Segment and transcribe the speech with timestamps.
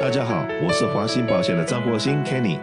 [0.00, 2.56] 大家好，我是华兴保险的张国兴 Kenny，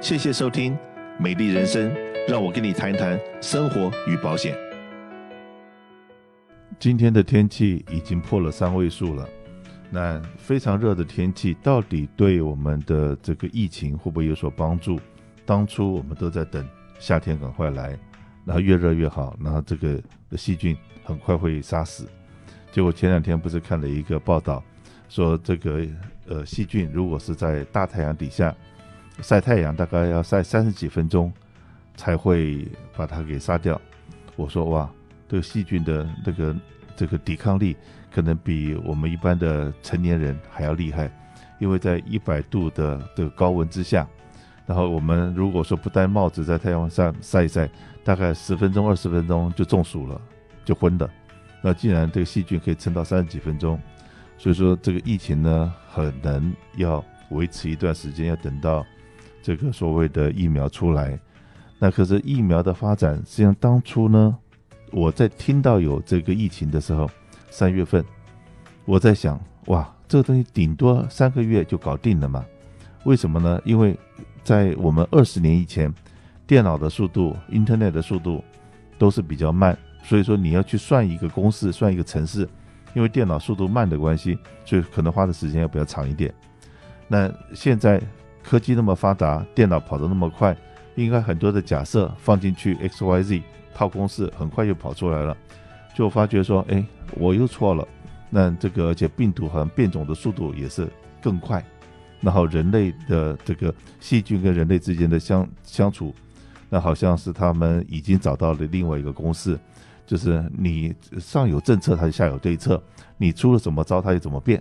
[0.00, 0.78] 谢谢收听
[1.18, 1.92] 美丽人生，
[2.28, 4.56] 让我跟你谈一谈生活与保险。
[6.78, 9.28] 今天的天气已经破了三位数了，
[9.90, 14.96] 那非常热的天气到底对我们的这个疫情会不会有所帮助？
[15.44, 16.64] 当初我们都在等
[17.00, 17.98] 夏天赶快来，
[18.44, 20.00] 然后越热越好，然后这个
[20.36, 22.06] 细菌很快会杀死。
[22.70, 24.62] 结果前两天不是看了一个报道，
[25.10, 25.84] 说这个
[26.26, 28.54] 呃细菌如果是在大太阳底下
[29.20, 31.30] 晒太阳，大概要晒三十几分钟
[31.96, 33.78] 才会把它给杀掉。
[34.36, 34.88] 我说哇，
[35.28, 36.56] 这个细菌的那个
[36.96, 37.76] 这个抵抗力
[38.10, 41.10] 可能比我们一般的成年人还要厉害，
[41.58, 44.08] 因为在一百度的这个高温之下，
[44.64, 47.68] 然后我们如果说不戴帽子在太阳上晒一晒，
[48.04, 50.18] 大概十分钟二十分钟就中暑了，
[50.64, 51.10] 就昏了。
[51.60, 53.78] 那既然这个细菌可以撑到三十几分钟，
[54.40, 58.82] 所以说这个疫情呢，可能要维持一段时间，要等到
[59.42, 61.20] 这个所谓的疫苗出来。
[61.78, 64.34] 那可是疫苗的发展，实际上当初呢，
[64.92, 67.06] 我在听到有这个疫情的时候，
[67.50, 68.02] 三月份，
[68.86, 72.42] 我在想，哇，这个东西顶多三个月就搞定了嘛？
[73.04, 73.60] 为什么呢？
[73.62, 73.94] 因为
[74.42, 75.92] 在我们二十年以前，
[76.46, 78.42] 电脑的速度、Internet 的速度
[78.96, 79.76] 都是比较慢。
[80.02, 82.48] 所以说你要去算一个公式，算一个程式，
[82.94, 86.32] 因为电脑速度慢的关系，所以可能花的时间要比较长一点。
[87.08, 88.00] 那现在
[88.42, 90.56] 科技那么发达，电脑跑得那么快，
[90.94, 93.42] 应该很多的假设放进去 X Y Z
[93.74, 95.36] 套公式，很快就跑出来了。
[95.94, 96.84] 就发觉说，哎，
[97.16, 97.86] 我又错了。
[98.30, 100.88] 那这个而且病毒好像变种的速度也是
[101.20, 101.64] 更快，
[102.20, 106.14] 然后人类的这个细菌跟人类之间的相相处，
[106.68, 109.58] 那好像是他们已经找到了另外一个公式。
[110.10, 112.82] 就是你上有政策，它就下有对策。
[113.16, 114.60] 你出了什么招，它就怎么变。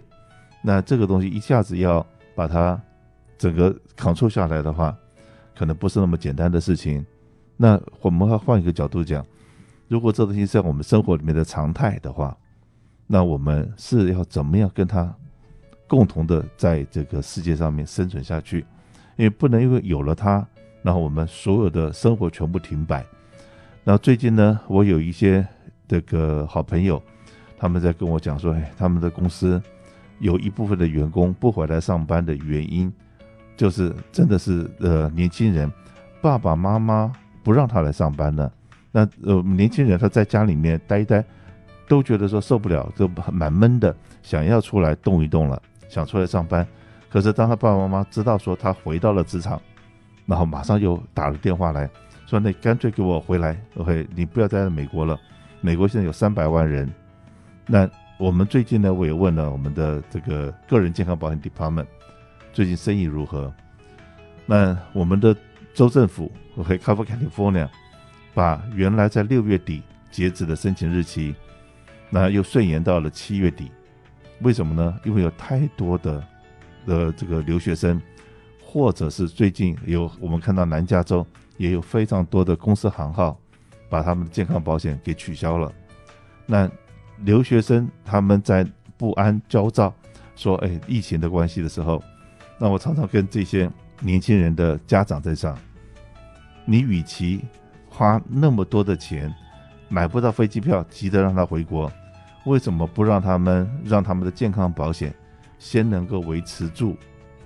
[0.61, 2.05] 那这个东西一下子要
[2.35, 2.79] 把它
[3.35, 4.95] 整个 control 下来的话，
[5.57, 7.03] 可能不是那么简单的事情。
[7.57, 9.25] 那我们要换一个角度讲，
[9.87, 12.37] 如果这东西在我们生活里面的常态的话，
[13.07, 15.11] 那我们是要怎么样跟它
[15.87, 18.59] 共同的在这个世界上面生存下去？
[19.17, 20.45] 因为不能因为有了它，
[20.83, 23.03] 然后我们所有的生活全部停摆。
[23.91, 25.43] 那最近呢，我有一些
[25.87, 27.01] 这个好朋友，
[27.57, 29.59] 他们在跟我讲说，哎，他们的公司
[30.19, 32.93] 有一部分的员工不回来上班的原因，
[33.57, 35.67] 就是真的是呃年轻人
[36.21, 37.11] 爸爸妈妈
[37.41, 38.53] 不让他来上班了。
[38.91, 41.25] 那呃年轻人他在家里面待一待，
[41.87, 46.63] 都觉得说受不了，就蛮闷的，想要出来动一动了，想出来上班。
[47.09, 49.59] 可是当他爸爸妈妈知道说他回到了职场，
[50.27, 51.89] 然后马上又打了电话来。
[52.29, 55.19] 说那干脆给我回来，OK，你不要在美国了。
[55.61, 56.87] 美国现在有三百万人。
[57.65, 61.87] 那我们最近呢，我也问了我们的这个个人健康保险 department，
[62.53, 63.51] 最近生意如何？
[64.45, 65.35] 那我们的
[65.73, 67.67] 州政府，OK，Cover California，
[68.35, 69.81] 把原来在六月底
[70.11, 71.33] 截止的申请日期，
[72.11, 73.71] 那又顺延到了七月底。
[74.41, 74.99] 为什么呢？
[75.03, 76.23] 因为有太多的
[76.85, 77.99] 的这个留学生，
[78.63, 81.25] 或者是最近有我们看到南加州。
[81.59, 83.37] 也有非常多的公司行号
[83.89, 85.71] 把他们的健康保险给取消了。
[86.45, 86.67] 那
[87.17, 88.65] 留学生他们在
[88.97, 89.93] 不安焦躁，
[90.37, 92.01] 说：“哎，疫情的关系的时候，
[92.57, 95.57] 那我常常跟这些年轻人的家长在讲，
[96.63, 97.43] 你与其
[97.89, 99.33] 花那么多的钱
[99.89, 101.91] 买不到飞机票，急着让他回国，
[102.45, 105.13] 为什么不让他们让他们的健康保险
[105.57, 106.95] 先能够维持住？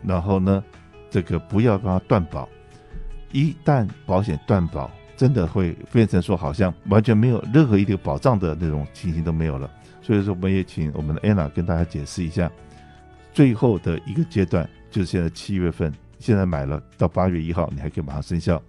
[0.04, 0.64] 然后呢，
[1.10, 2.48] 这个不要让他断保。”
[3.34, 9.70] 一旦保险断保，真的会变成说好像完全没有任何一个保障的那种情形都没有了。
[10.02, 12.52] 所以说，我们也请我们的 Anna 跟大家解释一下，
[13.34, 18.62] 最后的一个阶段就是现在七月份，现在买了到八月一号，你还可以马上生效。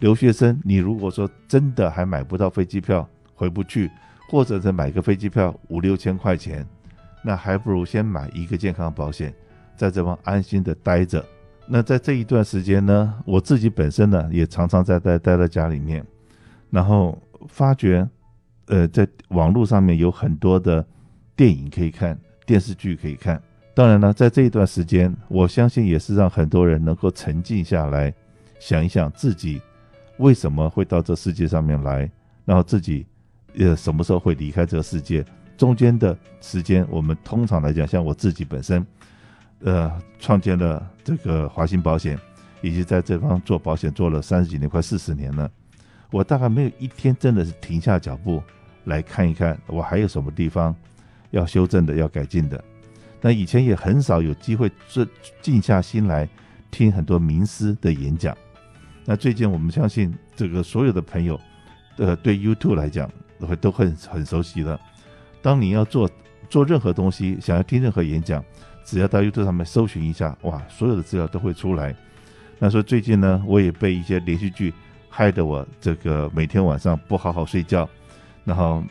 [0.00, 3.90] 留学生，你如果说真的还买不到飞机票回不去，
[4.28, 6.66] 或者是买个飞机票五六千块钱，
[7.22, 9.32] 那还不如先买一个健康保险，
[9.76, 11.24] 在这方安心的待着。
[11.66, 16.04] 那在这一段时间呢，我自己本身呢也常常在待待在家里面，
[16.70, 17.18] 然后
[17.48, 18.06] 发觉，
[18.66, 20.86] 呃，在网络上面有很多的
[21.34, 23.40] 电影可以看，电视剧可以看。
[23.74, 28.12] 当然了，在这一段时间，我相信也是让很多人能够沉静下来，
[28.60, 29.60] 想一想自己
[30.18, 32.08] 为什么会到这世界上面来，
[32.44, 33.06] 然后自己
[33.56, 35.24] 呃什么时候会离开这个世界，
[35.56, 38.86] 中间的时间，我们通常来讲，像我自己本身。
[39.64, 42.18] 呃，创建了这个华兴保险，
[42.60, 45.50] 以及在这方做保险做了三十几年，快四十年了。
[46.10, 48.42] 我大概没有一天真的是停下脚步
[48.84, 50.74] 来看一看，我还有什么地方
[51.30, 52.62] 要修正的、要改进的。
[53.20, 55.06] 那以前也很少有机会这
[55.40, 56.28] 静下心来
[56.70, 58.36] 听很多名师的演讲。
[59.06, 61.40] 那最近我们相信这个所有的朋友，
[61.96, 64.78] 呃，对 YouTube 来讲会都很很熟悉了。
[65.40, 66.08] 当你要做
[66.50, 68.44] 做任何东西，想要听任何演讲，
[68.84, 71.94] 只要到 YouTube 上面搜寻一下，哇，所有的资料都会出来。
[72.58, 74.72] 那说最近呢，我也被一些连续剧
[75.08, 77.88] 害得我这个每天晚上不好好睡觉。
[78.44, 78.84] 然后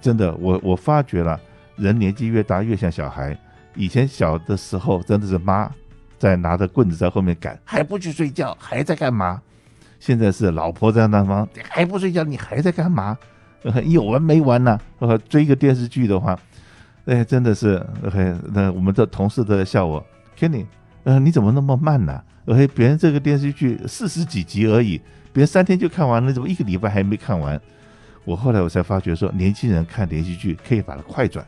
[0.00, 1.38] 真的，我 我发觉了，
[1.76, 3.36] 人年纪越大越像小孩。
[3.74, 5.70] 以前小的时候真的是妈
[6.18, 9.40] 在拿着棍子在后面赶，还不去睡觉，还在干嘛？
[10.00, 13.16] 现在是老婆在那方还不睡觉，你还在干嘛？
[13.84, 14.78] 有完没完呢、
[15.28, 16.38] 追一个电视剧的话，
[17.06, 20.04] 哎，真的是，OK，那我们的同事都在笑我
[20.36, 20.66] ，Kenny，
[21.04, 25.00] 呃，你怎么那么慢呢、啊？OK，别人这个电视剧四十几集而已，
[25.32, 27.60] 别人三天就看完了，怎么一个礼拜还没看完？
[28.24, 31.46] 我后来我才发觉说，年轻人看连续剧可以把它快转。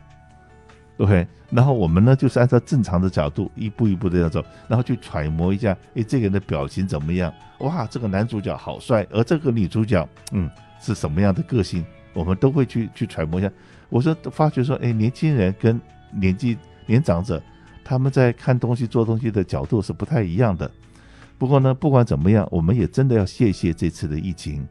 [0.95, 7.33] OK，然后我们呢，就是按照正常的角度，一步一步的要走，然后去揣摩一下，诶，这个人的表情怎么样？
[7.59, 11.85] 哇，这个男主角好帅，而这个女主角，嗯，是什么样的个性？
[12.13, 13.51] 我们都会去去揣摩一下。
[13.89, 15.79] 我说，发觉说，诶，年轻人跟
[16.11, 17.41] 年纪年长者，
[17.83, 20.69] 他们在看东西、做东西的角度是不太一样的。
[21.37, 24.67] 不过呢，不管怎么样，我们也真的要谢谢这次的疫情，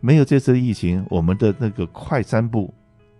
[0.00, 2.72] 没有这次的疫情，我们的那个快三步，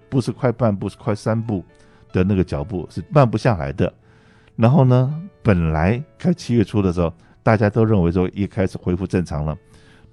[0.08, 1.64] 不是快半步，是快三步。
[2.12, 3.92] 的那个脚步是慢不下来的，
[4.54, 7.12] 然后呢，本来开七月初的时候，
[7.42, 9.54] 大家都认为说一开始恢复正常了，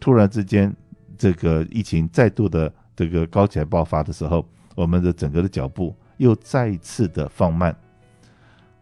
[0.01, 0.75] 突然之间
[1.17, 4.45] 这个疫情再度的这个高起来爆发的时候，
[4.75, 7.75] 我们的整个的脚步又再一次的放慢。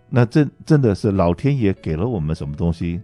[0.10, 3.02] 那真真的是老天爷给了我们什么东西？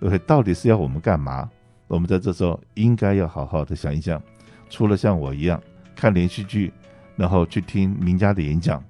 [0.00, 1.48] 对，到底是要我们干嘛？
[1.86, 4.20] 我们在这时候应该要好好的想一想，
[4.68, 5.60] 除了像我一样
[5.94, 6.72] 看连续剧，
[7.16, 8.82] 然后去听名家的演讲。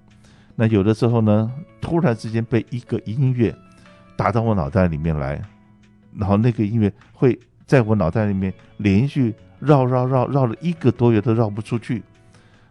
[0.55, 1.51] 那有的时候呢，
[1.81, 3.55] 突然之间被一个音乐
[4.17, 5.43] 打到我脑袋里面来，
[6.15, 12.03] 然后那个音乐会在我脑袋里面连续绕绕绕绕了一个多月都绕不出去。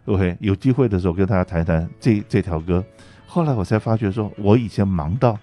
[0.06, 2.84] OK，有机会的时候跟大家谈一谈这这条歌。
[3.26, 5.38] 后来我才发觉说，我以前忙到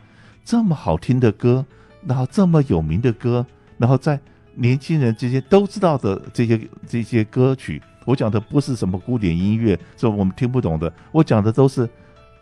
[0.44, 1.64] 这么好听的歌，
[2.04, 3.46] 然后这么有名的歌，
[3.78, 4.20] 然后在
[4.54, 11.88] 年轻人之间都知道的这些这些歌曲，我讲的不是什么古典音乐，是我们听不懂的，我讲的都是。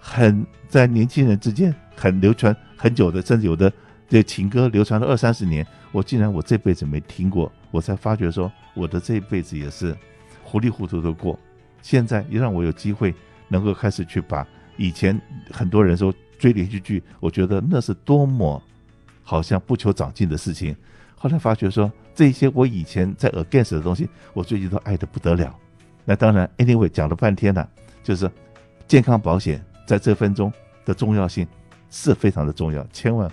[0.06, 3.72] 很在年轻人之间很流传很久的，甚至有的
[4.14, 9.92] 这情歌流传了二三十年，我竟然我这辈子没听过，我才发觉说我的这一辈子也是
[10.44, 11.36] 糊里糊涂的过。
[11.82, 13.12] 现在也让我有机会
[13.48, 14.46] 能够开始去把
[14.76, 15.20] 以前
[15.50, 18.62] 很多人说追连续剧，我觉得那是多么
[19.24, 20.76] 好像不求长进的事情。
[21.16, 25.52] 后来发觉说这些我以前在 against 的东西，我最近都爱得不得了。
[26.04, 27.68] 那当然，anyway 讲了半天了，
[28.04, 28.30] 就是
[28.86, 29.60] 健康保险。
[29.88, 30.52] 在这分钟
[30.84, 31.44] 的重要性
[31.90, 33.28] 是非常的重要，千万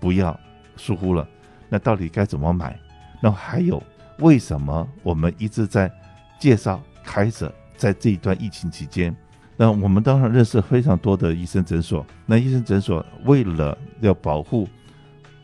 [0.00, 0.38] 不要
[0.76, 1.28] 疏忽了。
[1.68, 2.76] 那到底该怎么买？
[3.20, 3.80] 那还有
[4.18, 5.92] 为什么我们一直在
[6.38, 9.14] 介绍开设在这一段疫情期间？
[9.56, 12.04] 那我们当然认识非常多的医生诊所。
[12.24, 14.66] 那医生诊所为了要保护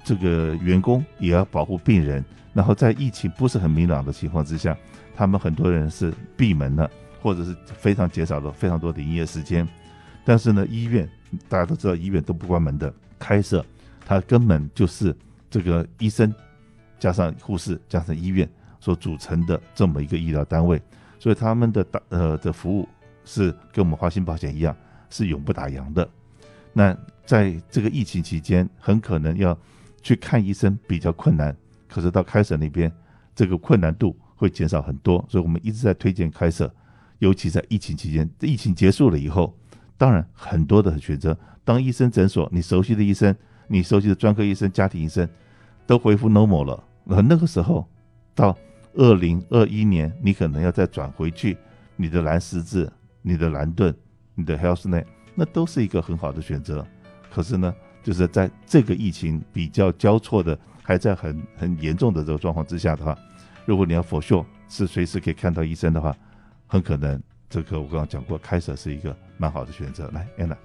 [0.02, 2.24] 这个员工，也要保护病人。
[2.54, 4.74] 然后在疫情不是很明朗的情况之下，
[5.14, 9.68] 他们很多人是闭门了，或者是非常减少了非常多的营业时间。
[10.24, 11.06] 但是呢，医院
[11.48, 12.92] 大家都知道，医院都不关门的。
[13.18, 13.64] 开设
[14.06, 15.14] 它根本就是
[15.50, 16.32] 这个医生
[16.98, 18.48] 加上护士加上医院
[18.78, 20.80] 所组成的这么一个医疗单位，
[21.18, 22.88] 所以他们的打呃的服务
[23.24, 24.74] 是跟我们华兴保险一样，
[25.10, 26.08] 是永不打烊的。
[26.72, 29.58] 那在这个疫情期间，很可能要
[30.00, 31.56] 去看医生比较困难，
[31.88, 32.92] 可是到开设那边，
[33.34, 35.24] 这个困难度会减少很多。
[35.28, 36.72] 所以我们一直在推荐开设，
[37.18, 39.52] 尤其在疫情期间，疫情结束了以后。
[39.98, 41.36] 当然，很多的选择。
[41.64, 43.34] 当医生诊所，你熟悉的医生，
[43.66, 45.28] 你熟悉的专科医生、家庭医生，
[45.86, 46.84] 都恢复 normal 了。
[47.04, 47.86] 那那个时候，
[48.34, 48.56] 到
[48.94, 51.56] 二零二一年，你可能要再转回去，
[51.96, 52.92] 你的蓝十字、
[53.22, 53.94] 你的蓝盾、
[54.34, 55.04] 你的 HealthNet，
[55.34, 56.86] 那都是一个很好的选择。
[57.30, 63.16] 可是呢，就是在这个疫情比较交错的，还在很很严重的这个状况之下的话，
[63.64, 66.16] 如果你要 for sure 是随时可以看到医生的话，
[66.66, 67.20] 很可能。
[67.48, 70.10] 这个我刚刚讲过，开设是一个蛮好的选择。
[70.12, 70.56] 来，安娜。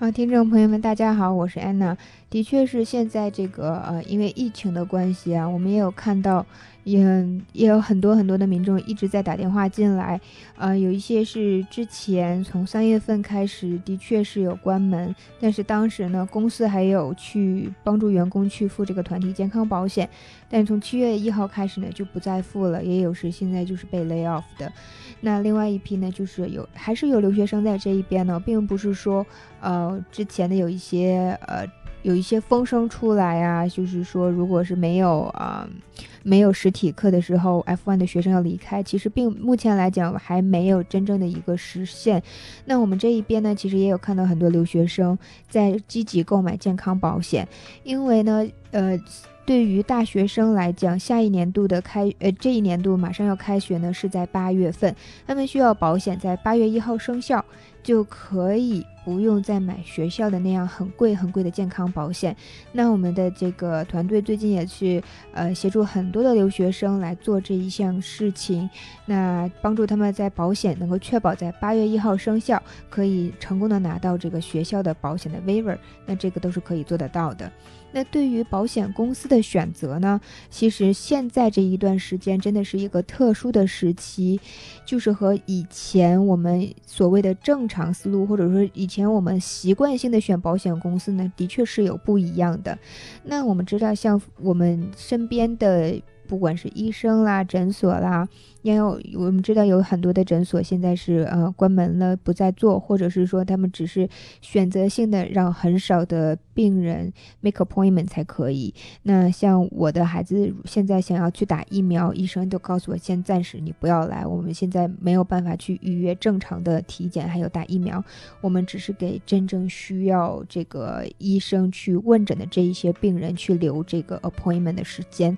[0.00, 1.94] 好，听众朋友们，大家好，我是安娜。
[2.30, 6.46] 的确是现在这个呃，因为疫情的关系啊，我们也有看到
[6.90, 10.20] 也也有很多很多的民众一直在打电话进来，
[10.56, 20.08] 呃，有一些是之前从三月份开始的确是有关门，但是当时呢，公司还有去帮助员工去付这个团体健康保险，
[20.48, 24.72] 但从七月一号开始呢，就不再付了，也有是现在就是被 lay off 的。
[25.20, 29.26] 那另外一批呢，就是有还是有留学生在这一边呢，并不是说
[29.60, 31.66] 呃之前的有一些呃。
[32.02, 42.22] 有一些风声出来啊，就是说，如果是没有啊、呃、没有实体课的时候，F1 的学生要离开，其实并目前来讲还没有真正的一个实现。
[42.64, 47.46] 那我们这一边呢，其实也有看到很多留学生在积极购买健康保险，
[47.84, 48.98] 因为呢，呃。
[49.46, 54.94] 对于大学生来讲，下一年度的开呃这一年度马上要开学呢，是在八月份，
[55.26, 57.44] 他们需要保险在八月一号生效，
[57.82, 62.36] 就可以不用再买学校的那样很贵很贵的健康保险。
[62.72, 68.68] 那我们的这个团队最近也去呃协助很多的留学生来做这一项事情，
[69.06, 77.50] 那帮助他们在保险能够确保在八月一号生效，可以成功的拿到这个学校的保险的 waiver，那这个都是可以做得到的。
[77.92, 84.40] 那对于保险公司的选择呢，其实现在这一段时间真的是一个特殊的时期，
[84.84, 92.78] 就是和以前我们所谓的正常思路，或者说以前我们习惯性的选保险公司呢，的确是有不一样的。
[93.24, 96.00] 那我们知道，像我们身边的。
[96.30, 98.28] 不管是医生啦、诊所啦，
[98.62, 104.08] 也有我们知道有很多的诊所现在是呃关门了，不再做，或者是说他们只是
[104.40, 108.72] 选择性的让很少的病人 make appointment 才可以。
[109.02, 118.04] 那像我的孩子现在想要去打疫苗，医生都告诉我先暂时你不要来，我们现在没有办法去预约正常的体检还有打疫苗，
[118.40, 125.36] 我们只是给真正需要这个医生去问诊的这一些病人去留这个 appointment 的时间。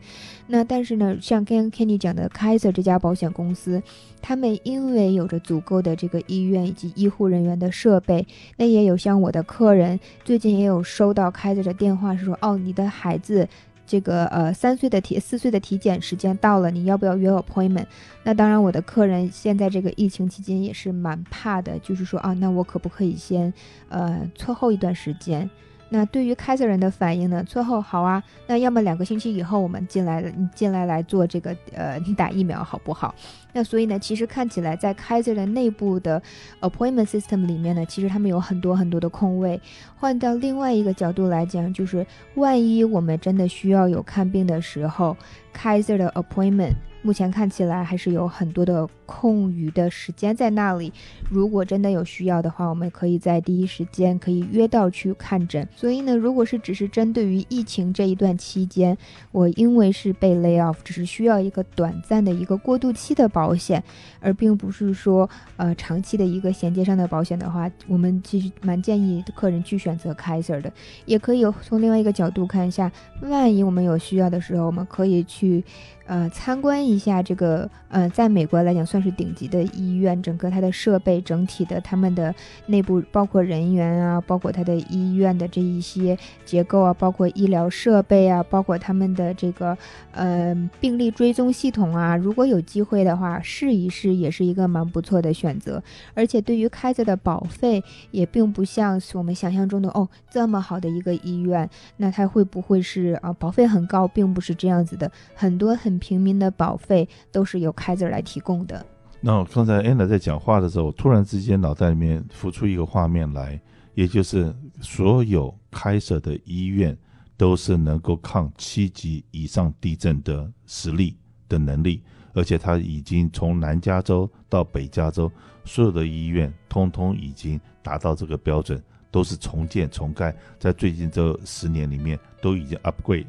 [0.48, 3.80] 那但但是呢，像刚刚 Kenny 讲的，Kaiser 这家保险公司，
[4.20, 13.48] 他们因为有着足够的这个医院以及医护人员的设备，那也有像我的客人最近也有收到 Kaiser 的电话，是说哦，你的孩子
[13.86, 17.86] 这个呃三岁的体四岁的体检时间到了，你要不要约 appointment？
[18.24, 23.54] 那当然，我的客人现在这个疫情期间也是蛮怕的，就是说啊，那我可不可以先
[23.88, 25.48] 呃错后一段时间？
[25.92, 27.44] 那对于凯瑟人的反应呢？
[27.44, 33.14] 最后好啊，那要么两个星期以后我们进来，你进来来做这个呃，你打疫苗好不好？
[33.52, 36.22] 那所以呢，其实看起来在 Kaiser 的内部的
[36.60, 39.60] appointment system 里面呢，其实他们有很多很多的空位。
[39.96, 45.16] 换到另外一个角度来讲，就是万一我们真的需要有看病的时候
[45.56, 46.74] ，Kaiser 的 appointment。
[47.04, 50.92] 目前看起来还是有很多的空余的时间在那里。
[51.28, 55.68] 如果真的有需要的话，我们可以在第一时间可以约到去看诊。
[55.74, 58.96] 所以呢，如果是只是针对于疫情这一段期间，
[59.32, 63.82] 我因为是被 lay off，只是需要一个短暂的一个过渡期的保保险，
[64.20, 70.72] 而并不是说呃长期的一个衔接上的保险的话，我们其实蛮建议客人去选择 Kaiser 的。
[71.06, 75.64] 也可以从另外一个角度看一下，万一我们有需要的时候，我们可以去。
[76.06, 82.34] 呃，参观一下这个，呃，在美国来讲算是顶级的医院，整个它的设备、整体的他们的
[82.66, 89.78] 内部，包括人员啊，包括它的医院的这一些结构啊，包括医疗设备啊，包括他们的这个
[90.10, 95.80] 呃病历追踪系统啊，如果有机会的话，试一试也是一个蛮不错的选择。
[96.14, 105.91] 而且对于 Kaiser 的保费，也并不像是我们想象中的哦这么好的一个医院，那它会不会是啊保费很高，并不是这样子的，很多很。
[105.98, 108.84] 平民的保费都是由 Kaiser 来提供的。
[109.20, 113.60] 那刚才 Anna 在讲话的时候，突然之间脑袋里面浮出一个画面来，
[113.94, 116.98] 也就是所有 Kaiser 的医院
[117.36, 121.16] 都是能够抗七级以上地震的实力
[121.48, 122.02] 的能力，
[122.34, 125.30] 而且它已经从南加州到北加州
[125.64, 133.26] 所有的医院通通已经达到这个标准，都是重建重盖，在最近这十年里面都已经 upgrade。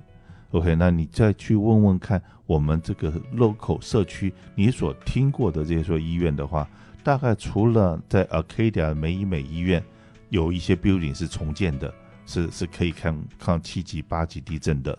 [0.53, 6.69] OK，那你再去问问看，我们这个 local 社区你所听过的这些说医院的话，
[7.03, 9.83] 大概除了在 Arcadia 梅伊美医院
[10.29, 11.91] 有一些 building 是重建的，
[12.27, 14.95] 是是可以抗抗七级八级地震的。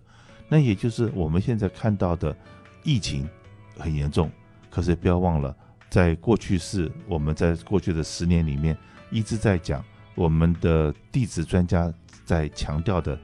[0.48, 2.36] 那也就是我们现在看到的
[2.82, 3.28] 疫情
[3.78, 4.28] 很严重，
[4.68, 5.56] 可是不要忘了，
[5.88, 8.76] 在过去是我们在过去的十年里面
[9.08, 9.84] 一直在讲
[10.16, 11.94] 我们的地质专家
[12.24, 13.16] 在强调的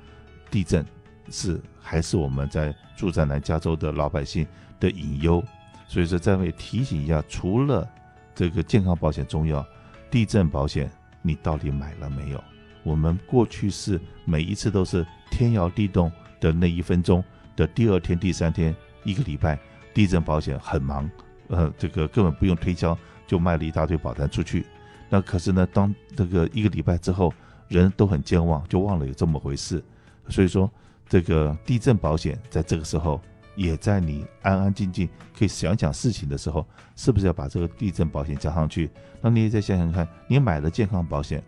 [0.49, 0.87] 地震。
[1.31, 4.47] 是还是我们在住在南加州的老百姓
[4.79, 5.43] 的隐忧，
[5.87, 7.89] 所以说再会提醒一下，除了
[8.35, 9.65] 这个健康保险重要，
[10.11, 10.91] 地震保险
[11.23, 12.43] 你到底买了没有？
[12.83, 16.11] 我们过去是每一次都是天摇地动
[16.41, 17.23] 的那一分钟
[17.55, 19.59] 的第二天、第三天、一个礼拜，
[19.93, 21.09] 地震保险很忙，
[21.49, 22.97] 呃，这个根本不用推销
[23.27, 24.65] 就卖了一大堆保单出去。
[25.11, 27.33] 那可是呢，当这个一个礼拜之后，
[27.69, 29.85] 人都很健忘，就忘了有这么回事。
[30.29, 30.71] 所以说，
[31.11, 33.21] 这个地震保险在这个时候，
[33.57, 36.65] 也在你安安静静可以想想事情的时候，
[36.95, 38.89] 是不是要把这个地震保险加上去？
[39.21, 41.43] 那你也再想想看，你买了健康保险，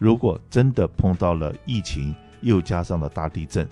[0.00, 3.68] 如果真的碰到了疫情，又加上了大地震，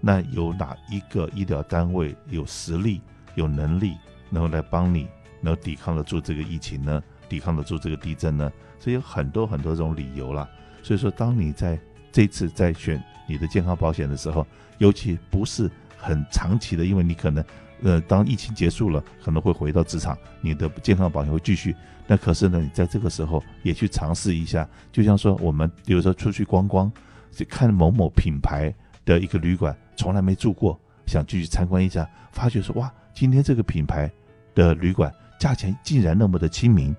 [0.00, 3.02] 那有哪一个医疗单位有实力、
[3.34, 3.98] 有能力，
[4.30, 5.06] 能够来帮你，
[5.42, 7.02] 能抵抗得住这个疫情呢？
[7.28, 8.50] 抵抗得住这个地震呢？
[8.78, 10.48] 所以有很多很多种理由啦。
[10.82, 11.78] 所以说，当你在
[12.10, 14.46] 这次在选你的健康保险的时候，
[14.78, 17.44] 尤其不是很长期的，因为你可能，
[17.82, 21.74] 呃，当疫情结束了，可能会回到职场，你的健康保险会继续。
[22.06, 26.90] 那可是呢，你在这个时候也去尝试一下，就像说我们比如说出去观光，
[27.32, 28.72] 去看某某品牌
[29.04, 34.08] 的一个旅馆，从来没住过，想继续参观一下，发觉说哇，今天这个品牌
[34.54, 36.94] 的旅馆价钱竟然那么的亲民。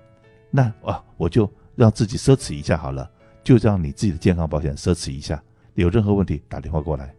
[0.50, 3.10] 那啊，我就让自己奢侈一下好了，
[3.42, 5.42] 就让你自己的健康保险奢侈一下。
[5.82, 7.14] 有任何问题打电话过来。